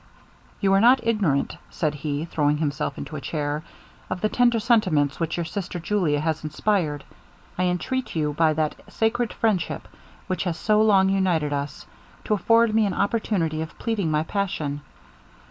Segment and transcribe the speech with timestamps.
[0.61, 3.61] 'You are not ignorant,' said he, throwing himself into a chair,
[4.09, 7.03] 'of the tender sentiments which your sister Julia has inspired.
[7.55, 9.87] I entreat you by that sacred friendship
[10.25, 11.85] which has so long united us,
[12.23, 14.81] to afford me an opportunity of pleading my passion.